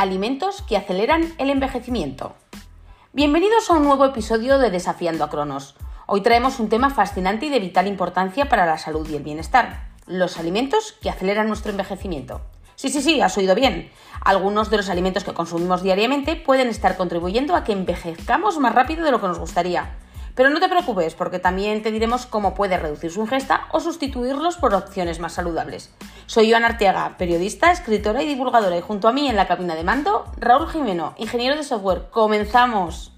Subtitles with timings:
[0.00, 2.34] Alimentos que aceleran el envejecimiento.
[3.12, 5.74] Bienvenidos a un nuevo episodio de Desafiando a Cronos.
[6.06, 9.90] Hoy traemos un tema fascinante y de vital importancia para la salud y el bienestar.
[10.06, 12.40] Los alimentos que aceleran nuestro envejecimiento.
[12.76, 13.90] Sí, sí, sí, has oído bien.
[14.22, 19.04] Algunos de los alimentos que consumimos diariamente pueden estar contribuyendo a que envejezcamos más rápido
[19.04, 19.98] de lo que nos gustaría.
[20.34, 24.56] Pero no te preocupes, porque también te diremos cómo puedes reducir su ingesta o sustituirlos
[24.56, 25.92] por opciones más saludables.
[26.26, 29.84] Soy Joan Arteaga, periodista, escritora y divulgadora, y junto a mí en la cabina de
[29.84, 32.08] mando, Raúl Jimeno, ingeniero de software.
[32.10, 33.12] ¡Comenzamos!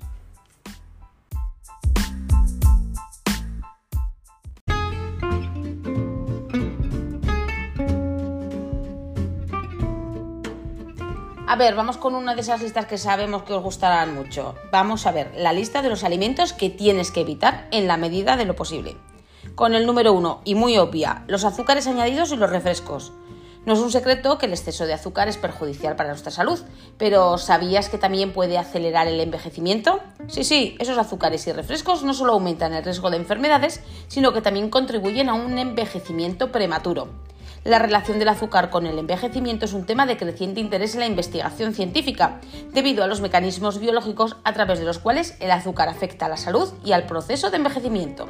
[11.53, 14.55] A ver, vamos con una de esas listas que sabemos que os gustarán mucho.
[14.71, 18.39] Vamos a ver la lista de los alimentos que tienes que evitar en la medida
[18.39, 18.97] de lo posible.
[19.55, 23.13] Con el número uno, y muy obvia, los azúcares añadidos y los refrescos.
[23.67, 26.59] No es un secreto que el exceso de azúcar es perjudicial para nuestra salud,
[26.97, 30.01] pero ¿sabías que también puede acelerar el envejecimiento?
[30.29, 34.41] Sí, sí, esos azúcares y refrescos no solo aumentan el riesgo de enfermedades, sino que
[34.41, 37.09] también contribuyen a un envejecimiento prematuro.
[37.65, 41.07] La relación del azúcar con el envejecimiento es un tema de creciente interés en la
[41.07, 42.41] investigación científica,
[42.73, 46.37] debido a los mecanismos biológicos a través de los cuales el azúcar afecta a la
[46.37, 48.27] salud y al proceso de envejecimiento.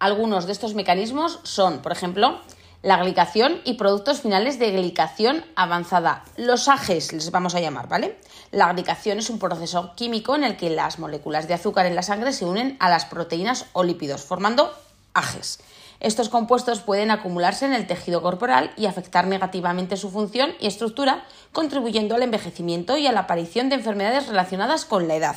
[0.00, 2.40] Algunos de estos mecanismos son, por ejemplo,
[2.82, 6.24] la glicación y productos finales de glicación avanzada.
[6.36, 8.18] Los AGEs les vamos a llamar, ¿vale?
[8.50, 12.02] La glicación es un proceso químico en el que las moléculas de azúcar en la
[12.02, 14.72] sangre se unen a las proteínas o lípidos, formando
[15.14, 15.60] AGEs.
[16.00, 21.24] Estos compuestos pueden acumularse en el tejido corporal y afectar negativamente su función y estructura,
[21.52, 25.36] contribuyendo al envejecimiento y a la aparición de enfermedades relacionadas con la edad.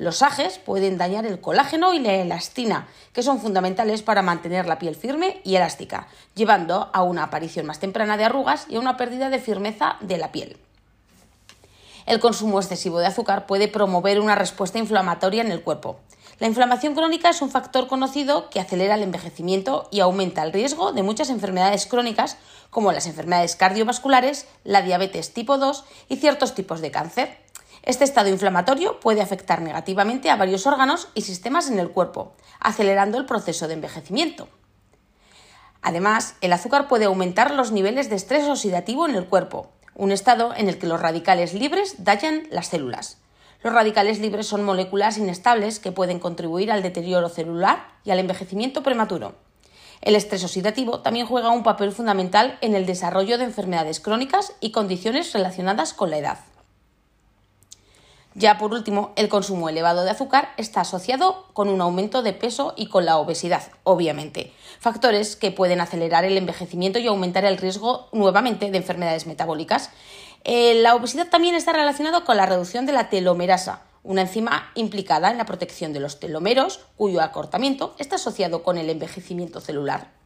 [0.00, 4.78] Los ajes pueden dañar el colágeno y la elastina, que son fundamentales para mantener la
[4.78, 8.96] piel firme y elástica, llevando a una aparición más temprana de arrugas y a una
[8.96, 10.56] pérdida de firmeza de la piel.
[12.06, 16.00] El consumo excesivo de azúcar puede promover una respuesta inflamatoria en el cuerpo.
[16.38, 20.92] La inflamación crónica es un factor conocido que acelera el envejecimiento y aumenta el riesgo
[20.92, 22.38] de muchas enfermedades crónicas
[22.70, 27.49] como las enfermedades cardiovasculares, la diabetes tipo 2 y ciertos tipos de cáncer.
[27.82, 33.16] Este estado inflamatorio puede afectar negativamente a varios órganos y sistemas en el cuerpo, acelerando
[33.16, 34.48] el proceso de envejecimiento.
[35.82, 40.54] Además, el azúcar puede aumentar los niveles de estrés oxidativo en el cuerpo, un estado
[40.54, 43.18] en el que los radicales libres dañan las células.
[43.62, 48.82] Los radicales libres son moléculas inestables que pueden contribuir al deterioro celular y al envejecimiento
[48.82, 49.34] prematuro.
[50.00, 54.72] El estrés oxidativo también juega un papel fundamental en el desarrollo de enfermedades crónicas y
[54.72, 56.38] condiciones relacionadas con la edad.
[58.34, 62.74] Ya por último, el consumo elevado de azúcar está asociado con un aumento de peso
[62.76, 68.08] y con la obesidad, obviamente, factores que pueden acelerar el envejecimiento y aumentar el riesgo
[68.12, 69.90] nuevamente de enfermedades metabólicas.
[70.44, 75.30] Eh, la obesidad también está relacionada con la reducción de la telomerasa, una enzima implicada
[75.30, 80.19] en la protección de los telómeros, cuyo acortamiento está asociado con el envejecimiento celular.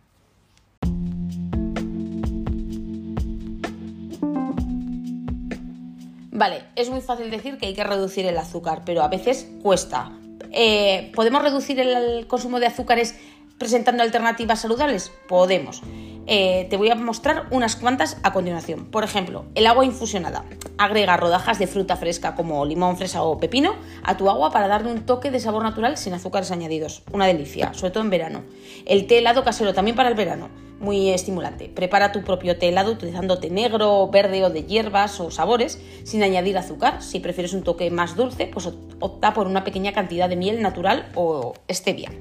[6.34, 10.10] Vale, es muy fácil decir que hay que reducir el azúcar, pero a veces cuesta.
[10.50, 13.14] Eh, ¿Podemos reducir el consumo de azúcares
[13.56, 15.12] presentando alternativas saludables?
[15.28, 15.80] Podemos.
[16.26, 18.86] Eh, te voy a mostrar unas cuantas a continuación.
[18.86, 20.44] Por ejemplo, el agua infusionada.
[20.76, 24.90] Agrega rodajas de fruta fresca como limón, fresa o pepino a tu agua para darle
[24.90, 27.04] un toque de sabor natural sin azúcares añadidos.
[27.12, 28.42] Una delicia, sobre todo en verano.
[28.86, 30.48] El té helado casero también para el verano.
[30.84, 31.70] Muy estimulante.
[31.74, 36.22] Prepara tu propio té helado utilizando té negro, verde o de hierbas o sabores sin
[36.22, 37.00] añadir azúcar.
[37.00, 38.68] Si prefieres un toque más dulce, pues
[39.00, 42.12] opta por una pequeña cantidad de miel natural o stevia.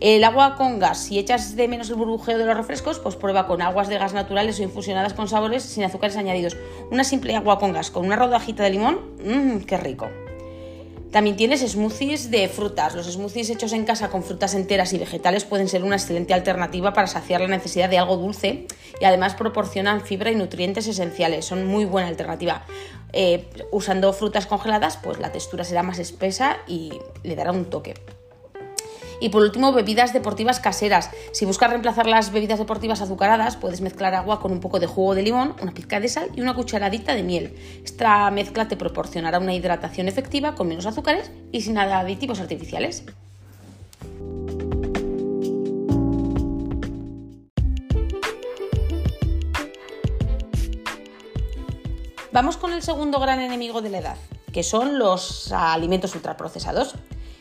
[0.00, 3.46] El agua con gas, si echas de menos el burbujeo de los refrescos, pues prueba
[3.46, 6.56] con aguas de gas naturales o infusionadas con sabores sin azúcares añadidos.
[6.90, 10.08] Una simple agua con gas con una rodajita de limón, mmm, qué rico.
[11.10, 12.94] También tienes smoothies de frutas.
[12.94, 16.92] Los smoothies hechos en casa con frutas enteras y vegetales pueden ser una excelente alternativa
[16.92, 18.66] para saciar la necesidad de algo dulce
[19.00, 21.46] y además proporcionan fibra y nutrientes esenciales.
[21.46, 22.66] Son muy buena alternativa.
[23.14, 26.92] Eh, usando frutas congeladas, pues la textura será más espesa y
[27.22, 27.94] le dará un toque.
[29.20, 31.10] Y por último, bebidas deportivas caseras.
[31.32, 35.14] Si buscas reemplazar las bebidas deportivas azucaradas, puedes mezclar agua con un poco de jugo
[35.14, 37.56] de limón, una pizca de sal y una cucharadita de miel.
[37.84, 43.04] Esta mezcla te proporcionará una hidratación efectiva con menos azúcares y sin aditivos artificiales.
[52.30, 54.16] Vamos con el segundo gran enemigo de la edad,
[54.52, 56.94] que son los alimentos ultraprocesados.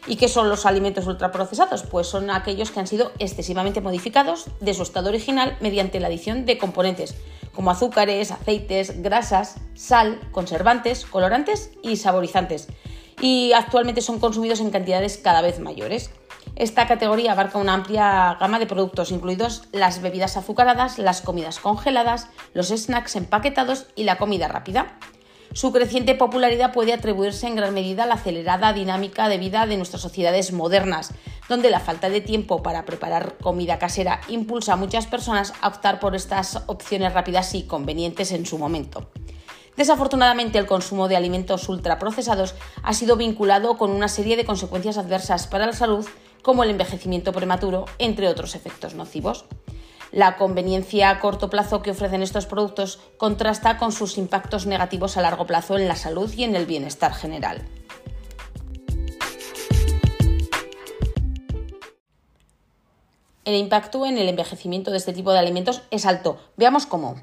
[0.08, 1.84] ¿Y qué son los alimentos ultraprocesados?
[1.84, 6.46] Pues son aquellos que han sido excesivamente modificados de su estado original mediante la adición
[6.46, 7.16] de componentes
[7.54, 12.68] como azúcares, aceites, grasas, sal, conservantes, colorantes y saborizantes.
[13.20, 16.12] Y actualmente son consumidos en cantidades cada vez mayores.
[16.56, 22.30] Esta categoría abarca una amplia gama de productos, incluidos las bebidas azucaradas, las comidas congeladas,
[22.54, 25.00] los snacks empaquetados y la comida rápida.
[25.58, 29.76] Su creciente popularidad puede atribuirse en gran medida a la acelerada dinámica de vida de
[29.76, 31.16] nuestras sociedades modernas,
[31.50, 36.00] donde la falta de tiempo para preparar comida casera impulsa a muchas personas a optar
[36.00, 39.10] por estas opciones rápidas y convenientes en su momento.
[39.76, 42.54] Desafortunadamente, el consumo de alimentos ultraprocesados
[42.84, 46.06] ha sido vinculado con una serie de consecuencias adversas para la salud,
[46.44, 49.46] como el envejecimiento prematuro, entre otros efectos nocivos.
[50.12, 55.22] La conveniencia a corto plazo que ofrecen estos productos contrasta con sus impactos negativos a
[55.22, 57.66] largo plazo en la salud y en el bienestar general.
[63.44, 66.38] El impacto en el envejecimiento de este tipo de alimentos es alto.
[66.58, 67.16] Veamos cómo.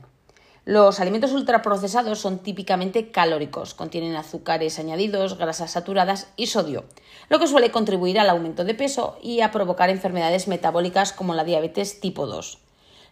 [0.64, 6.84] Los alimentos ultraprocesados son típicamente calóricos, contienen azúcares añadidos, grasas saturadas y sodio,
[7.28, 11.44] lo que suele contribuir al aumento de peso y a provocar enfermedades metabólicas como la
[11.44, 12.63] diabetes tipo 2.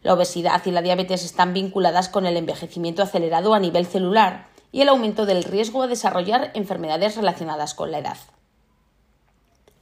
[0.03, 4.81] La obesidad y la diabetes están vinculadas con el envejecimiento acelerado a nivel celular y
[4.81, 8.17] el aumento del riesgo de desarrollar enfermedades relacionadas con la edad.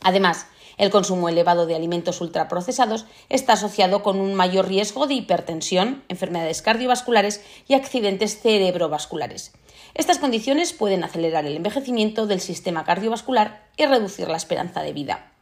[0.02, 0.46] Además,
[0.76, 6.62] el consumo elevado de alimentos ultraprocesados está asociado con un mayor riesgo de hipertensión, enfermedades
[6.62, 9.52] cardiovasculares y accidentes cerebrovasculares.
[9.94, 15.32] Estas condiciones pueden acelerar el envejecimiento del sistema cardiovascular y reducir la esperanza de vida.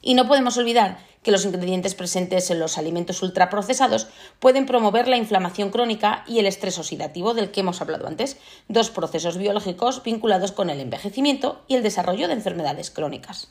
[0.00, 4.06] Y no podemos olvidar que los ingredientes presentes en los alimentos ultraprocesados
[4.38, 8.36] pueden promover la inflamación crónica y el estrés oxidativo del que hemos hablado antes,
[8.68, 13.48] dos procesos biológicos vinculados con el envejecimiento y el desarrollo de enfermedades crónicas.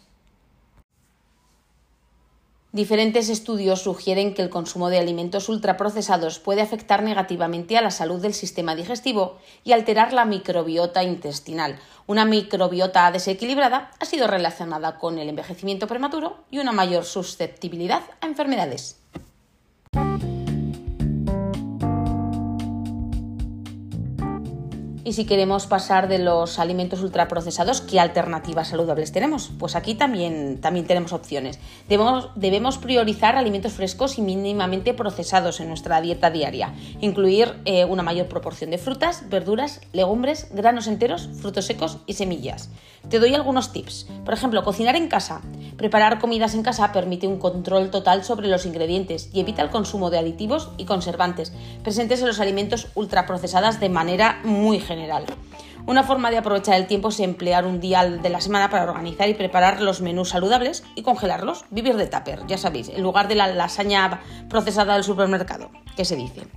[2.76, 8.22] Diferentes estudios sugieren que el consumo de alimentos ultraprocesados puede afectar negativamente a la salud
[8.22, 11.80] del sistema digestivo y alterar la microbiota intestinal.
[12.06, 18.28] Una microbiota desequilibrada ha sido relacionada con el envejecimiento prematuro y una mayor susceptibilidad a
[18.28, 19.05] enfermedades.
[25.08, 29.52] Y si queremos pasar de los alimentos ultraprocesados, ¿qué alternativas saludables tenemos?
[29.60, 31.60] Pues aquí también, también tenemos opciones.
[31.88, 36.74] Debemos, debemos priorizar alimentos frescos y mínimamente procesados en nuestra dieta diaria.
[37.02, 42.72] Incluir eh, una mayor proporción de frutas, verduras, legumbres, granos enteros, frutos secos y semillas.
[43.08, 44.08] Te doy algunos tips.
[44.26, 45.42] Por ejemplo, cocinar en casa.
[45.78, 50.10] Preparar comidas en casa permite un control total sobre los ingredientes y evita el consumo
[50.10, 51.54] de aditivos y conservantes
[51.84, 54.95] presentes en los alimentos ultraprocesados de manera muy general
[55.88, 59.30] Una forma de aprovechar el tiempo es emplear un día de la semana para organizar
[59.30, 61.66] y preparar los menús saludables y congelarlos.
[61.70, 66.16] Vivir de tupper, ya sabéis, en lugar de la lasaña procesada del supermercado, que se
[66.16, 66.48] dice.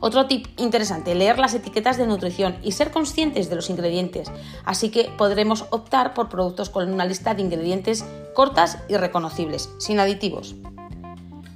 [0.00, 4.30] Otro tip interesante, leer las etiquetas de nutrición y ser conscientes de los ingredientes.
[4.64, 9.98] Así que podremos optar por productos con una lista de ingredientes cortas y reconocibles, sin
[9.98, 10.54] aditivos.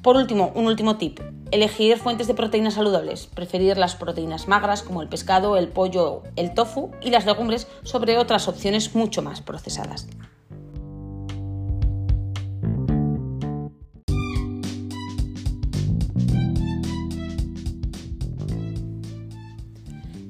[0.02, 1.20] Por último, un último tip.
[1.52, 3.26] Elegir fuentes de proteínas saludables.
[3.26, 8.18] Preferir las proteínas magras como el pescado, el pollo, el tofu y las legumbres sobre
[8.18, 10.06] otras opciones mucho más procesadas.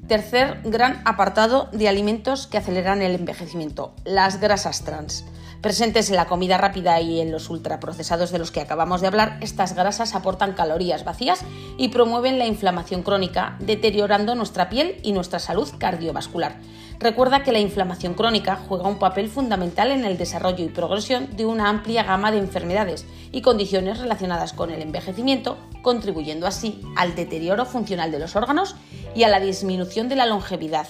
[0.07, 5.23] Tercer gran apartado de alimentos que aceleran el envejecimiento, las grasas trans.
[5.61, 9.37] Presentes en la comida rápida y en los ultraprocesados de los que acabamos de hablar,
[9.41, 11.41] estas grasas aportan calorías vacías
[11.77, 16.55] y promueven la inflamación crónica, deteriorando nuestra piel y nuestra salud cardiovascular.
[16.97, 21.45] Recuerda que la inflamación crónica juega un papel fundamental en el desarrollo y progresión de
[21.45, 27.65] una amplia gama de enfermedades y condiciones relacionadas con el envejecimiento, contribuyendo así al deterioro
[27.65, 28.75] funcional de los órganos
[29.13, 30.87] y a la disminución de la longevidad.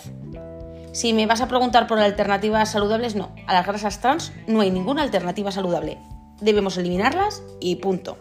[0.94, 3.34] Si me vas a preguntar por alternativas saludables, no.
[3.48, 5.98] A las grasas trans no hay ninguna alternativa saludable.
[6.42, 8.18] Debemos eliminarlas y punto.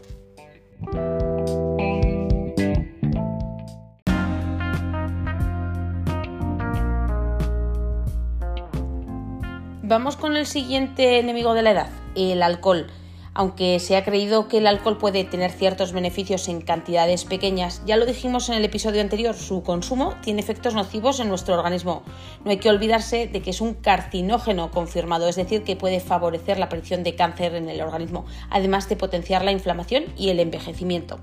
[9.82, 12.86] Vamos con el siguiente enemigo de la edad, el alcohol.
[13.32, 17.96] Aunque se ha creído que el alcohol puede tener ciertos beneficios en cantidades pequeñas, ya
[17.96, 22.02] lo dijimos en el episodio anterior, su consumo tiene efectos nocivos en nuestro organismo.
[22.44, 26.58] No hay que olvidarse de que es un carcinógeno confirmado, es decir, que puede favorecer
[26.58, 31.20] la aparición de cáncer en el organismo, además de potenciar la inflamación y el envejecimiento.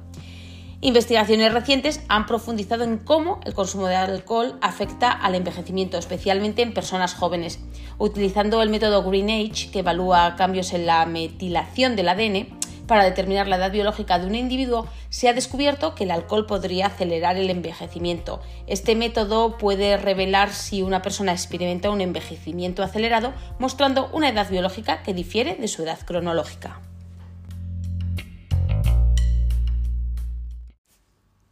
[0.79, 6.75] Investigaciones recientes han profundizado en cómo el consumo de alcohol afecta al envejecimiento, especialmente en
[6.75, 7.59] personas jóvenes.
[7.97, 13.47] Utilizando el método Green Age, que evalúa cambios en la metilación del ADN, para determinar
[13.47, 17.49] la edad biológica de un individuo, se ha descubierto que el alcohol podría acelerar el
[17.49, 18.39] envejecimiento.
[18.67, 25.01] Este método puede revelar si una persona experimenta un envejecimiento acelerado, mostrando una edad biológica
[25.01, 26.79] que difiere de su edad cronológica.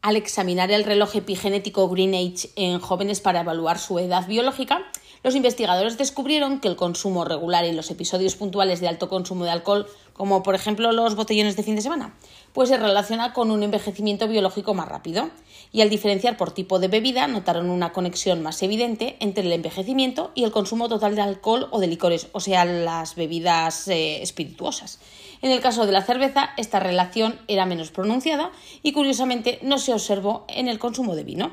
[0.06, 4.86] Al examinar el reloj epigenético Green Age en jóvenes para evaluar su edad biológica,
[5.26, 9.50] los investigadores descubrieron que el consumo regular y los episodios puntuales de alto consumo de
[9.50, 12.14] alcohol, como por ejemplo los botellones de fin de semana,
[12.54, 15.32] pues se relaciona con un envejecimiento biológico más rápido.
[15.72, 20.32] Y al diferenciar por tipo de bebida, notaron una conexión más evidente entre el envejecimiento
[20.36, 25.00] y el consumo total de alcohol o de licores, o sea, las bebidas eh, espirituosas.
[25.42, 28.52] En el caso de la cerveza, esta relación era menos pronunciada
[28.84, 31.52] y curiosamente no se observó en el consumo de vino.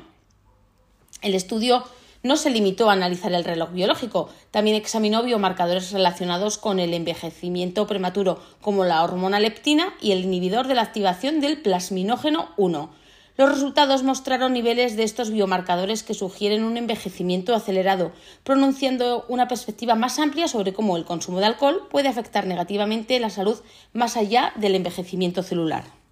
[1.23, 1.83] El estudio
[2.23, 7.85] no se limitó a analizar el reloj biológico, también examinó biomarcadores relacionados con el envejecimiento
[7.85, 12.89] prematuro, como la hormona leptina y el inhibidor de la activación del plasminógeno 1.
[13.35, 18.11] Los resultados mostraron niveles de estos biomarcadores que sugieren un envejecimiento acelerado,
[18.43, 23.31] pronunciando una perspectiva más amplia sobre cómo el consumo de alcohol puede afectar negativamente la
[23.31, 23.59] salud
[23.91, 26.02] más allá del envejecimiento celular.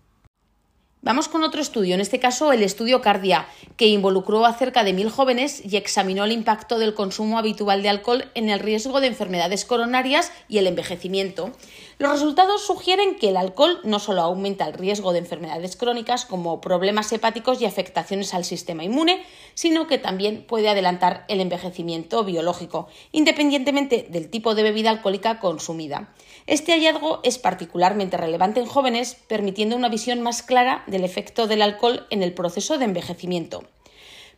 [1.03, 4.93] Vamos con otro estudio, en este caso el estudio Cardia, que involucró a cerca de
[4.93, 9.08] mil jóvenes y examinó el impacto del consumo habitual de alcohol en el riesgo de
[9.08, 11.53] enfermedades coronarias y el envejecimiento.
[11.98, 16.62] Los resultados sugieren que el alcohol no solo aumenta el riesgo de enfermedades crónicas como
[16.62, 22.88] problemas hepáticos y afectaciones al sistema inmune, sino que también puede adelantar el envejecimiento biológico,
[23.12, 26.13] independientemente del tipo de bebida alcohólica consumida.
[26.51, 31.62] Este hallazgo es particularmente relevante en jóvenes, permitiendo una visión más clara del efecto del
[31.62, 33.63] alcohol en el proceso de envejecimiento.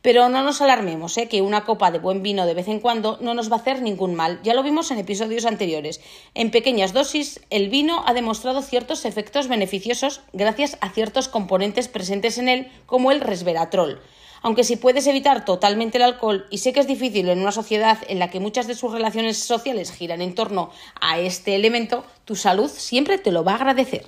[0.04, 1.28] Pero no nos alarmemos, ¿eh?
[1.28, 3.82] que una copa de buen vino de vez en cuando no nos va a hacer
[3.82, 4.40] ningún mal.
[4.44, 6.02] Ya lo vimos en episodios anteriores.
[6.36, 12.38] En pequeñas dosis, el vino ha demostrado ciertos efectos beneficiosos gracias a ciertos componentes presentes
[12.38, 14.04] en él, como el resveratrol.
[14.44, 17.98] Aunque si puedes evitar totalmente el alcohol, y sé que es difícil en una sociedad
[18.10, 20.70] en la que muchas de sus relaciones sociales giran en torno
[21.00, 24.06] a este elemento, tu salud siempre te lo va a agradecer.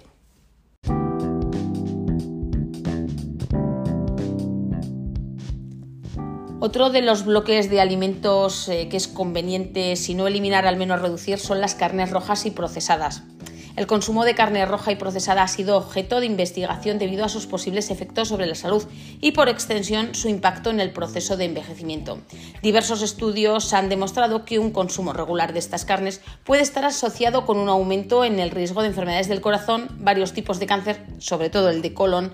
[6.60, 11.02] Otro de los bloques de alimentos eh, que es conveniente, si no eliminar, al menos
[11.02, 13.24] reducir, son las carnes rojas y procesadas.
[13.76, 17.46] El consumo de carne roja y procesada ha sido objeto de investigación debido a sus
[17.46, 18.84] posibles efectos sobre la salud
[19.20, 22.20] y, por extensión, su impacto en el proceso de envejecimiento.
[22.64, 27.58] Diversos estudios han demostrado que un consumo regular de estas carnes puede estar asociado con
[27.58, 31.70] un aumento en el riesgo de enfermedades del corazón, varios tipos de cáncer, sobre todo
[31.70, 32.34] el de colon,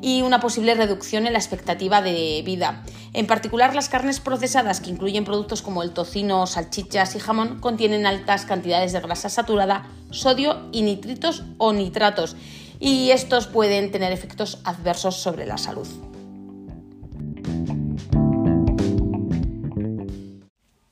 [0.00, 2.82] y una posible reducción en la expectativa de vida.
[3.12, 8.06] En particular, las carnes procesadas, que incluyen productos como el tocino, salchichas y jamón, contienen
[8.06, 12.36] altas cantidades de grasa saturada, sodio y nitritos o nitratos,
[12.80, 15.88] y estos pueden tener efectos adversos sobre la salud.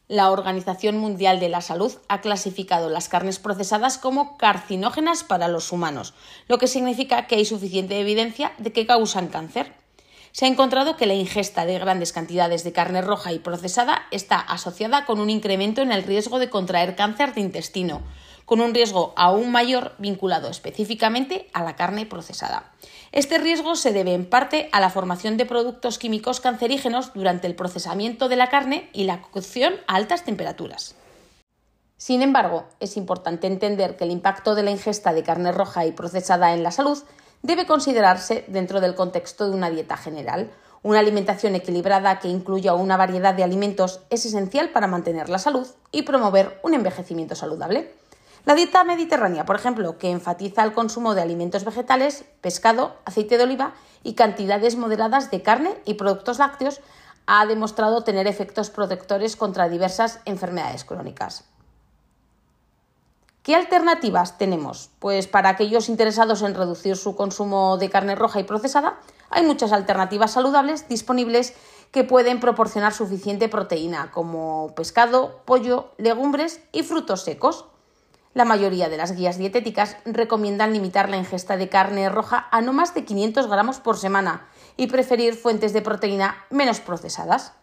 [0.08, 5.72] La Organización Mundial de la Salud ha clasificado las carnes procesadas como carcinógenas para los
[5.72, 6.14] humanos,
[6.46, 9.72] lo que significa que hay suficiente evidencia de que causan cáncer.
[10.30, 14.38] Se ha encontrado que la ingesta de grandes cantidades de carne roja y procesada está
[14.38, 18.02] asociada con un incremento en el riesgo de contraer cáncer de intestino,
[18.46, 22.72] con un riesgo aún mayor vinculado específicamente a la carne procesada.
[23.12, 27.54] Este riesgo se debe en parte a la formación de productos químicos cancerígenos durante el
[27.54, 30.94] procesamiento de la carne y la cocción a altas temperaturas.
[31.98, 35.92] Sin embargo, es importante entender que el impacto de la ingesta de carne roja y
[35.92, 36.98] procesada en la salud
[37.42, 40.50] debe considerarse dentro del contexto de una dieta general.
[40.82, 45.66] Una alimentación equilibrada que incluya una variedad de alimentos es esencial para mantener la salud
[45.90, 47.92] y promover un envejecimiento saludable.
[48.46, 53.42] La dieta mediterránea, por ejemplo, que enfatiza el consumo de alimentos vegetales, pescado, aceite de
[53.42, 53.74] oliva
[54.04, 56.80] y cantidades moderadas de carne y productos lácteos,
[57.26, 61.42] ha demostrado tener efectos protectores contra diversas enfermedades crónicas.
[63.42, 64.90] ¿Qué alternativas tenemos?
[65.00, 69.72] Pues para aquellos interesados en reducir su consumo de carne roja y procesada, hay muchas
[69.72, 71.52] alternativas saludables disponibles
[71.90, 77.66] que pueden proporcionar suficiente proteína, como pescado, pollo, legumbres y frutos secos.
[78.36, 82.74] La mayoría de las guías dietéticas recomiendan limitar la ingesta de carne roja a no
[82.74, 87.54] más de 500 gramos por semana y preferir fuentes de proteína menos procesadas.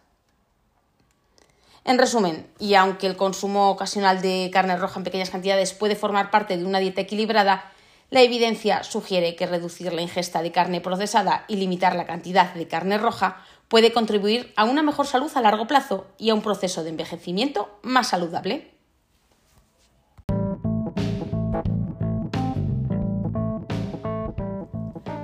[1.84, 6.32] En resumen, y aunque el consumo ocasional de carne roja en pequeñas cantidades puede formar
[6.32, 7.70] parte de una dieta equilibrada,
[8.10, 12.66] La evidencia sugiere que reducir la ingesta de carne procesada y limitar la cantidad de
[12.66, 13.36] carne roja
[13.68, 17.78] puede contribuir a una mejor salud a largo plazo y a un proceso de envejecimiento
[17.82, 18.73] más saludable.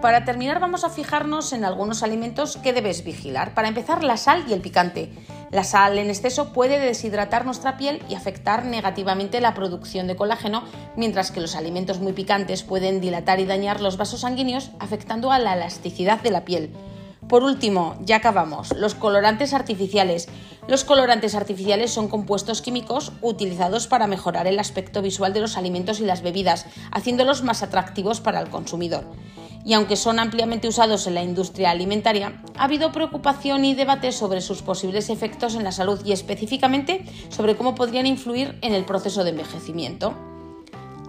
[0.00, 3.52] Para terminar vamos a fijarnos en algunos alimentos que debes vigilar.
[3.52, 5.12] Para empezar, la sal y el picante.
[5.50, 10.64] La sal en exceso puede deshidratar nuestra piel y afectar negativamente la producción de colágeno,
[10.96, 15.38] mientras que los alimentos muy picantes pueden dilatar y dañar los vasos sanguíneos, afectando a
[15.38, 16.70] la elasticidad de la piel.
[17.28, 20.28] Por último, ya acabamos, los colorantes artificiales.
[20.66, 26.00] Los colorantes artificiales son compuestos químicos utilizados para mejorar el aspecto visual de los alimentos
[26.00, 29.04] y las bebidas, haciéndolos más atractivos para el consumidor
[29.64, 34.40] y aunque son ampliamente usados en la industria alimentaria, ha habido preocupación y debate sobre
[34.40, 39.24] sus posibles efectos en la salud y específicamente sobre cómo podrían influir en el proceso
[39.24, 40.14] de envejecimiento.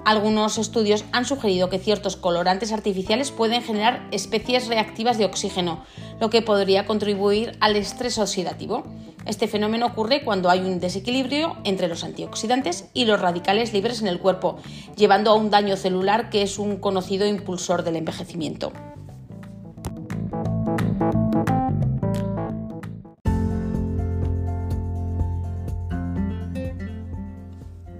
[0.03, 5.83] Algunos estudios han sugerido que ciertos colorantes artificiales pueden generar especies reactivas de oxígeno,
[6.19, 8.83] lo que podría contribuir al estrés oxidativo.
[9.27, 14.07] Este fenómeno ocurre cuando hay un desequilibrio entre los antioxidantes y los radicales libres en
[14.07, 14.57] el cuerpo,
[14.97, 18.73] llevando a un daño celular que es un conocido impulsor del envejecimiento.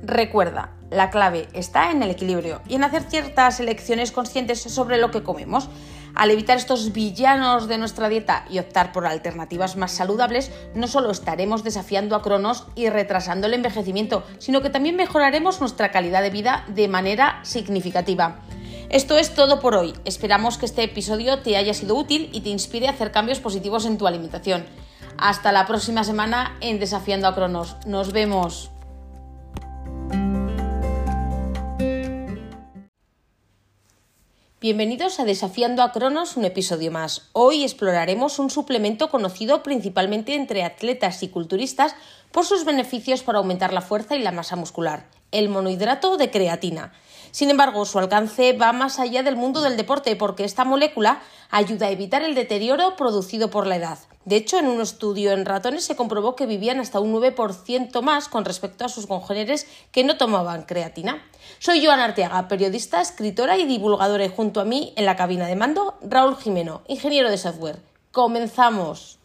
[0.02, 5.10] Recuerda, la clave está en el equilibrio y en hacer ciertas elecciones conscientes sobre lo
[5.10, 5.70] que comemos.
[6.14, 11.10] Al evitar estos villanos de nuestra dieta y optar por alternativas más saludables, no solo
[11.10, 16.30] estaremos desafiando a Cronos y retrasando el envejecimiento, sino que también mejoraremos nuestra calidad de
[16.30, 18.42] vida de manera significativa.
[18.90, 19.94] Esto es todo por hoy.
[20.04, 23.86] Esperamos que este episodio te haya sido útil y te inspire a hacer cambios positivos
[23.86, 24.66] en tu alimentación.
[25.18, 27.78] Hasta la próxima semana en Desafiando a Cronos.
[27.86, 28.72] Nos vemos.
[34.62, 37.30] Bienvenidos a Desafiando a Cronos, un episodio más.
[37.34, 41.96] Hoy exploraremos un suplemento conocido principalmente entre atletas y culturistas
[42.32, 46.94] por sus beneficios para aumentar la fuerza y la masa muscular, el monohidrato de creatina.
[47.32, 51.88] Sin embargo, su alcance va más allá del mundo del deporte porque esta molécula ayuda
[51.88, 53.98] a evitar el deterioro producido por la edad.
[54.26, 58.28] De hecho, en un estudio en ratones se comprobó que vivían hasta un 9% más
[58.28, 61.24] con respecto a sus congéneres que no tomaban creatina.
[61.60, 65.56] Soy Joan Arteaga, periodista, escritora y divulgadora y junto a mí en la cabina de
[65.56, 67.80] mando Raúl Jimeno, ingeniero de software.
[68.12, 69.21] Comenzamos.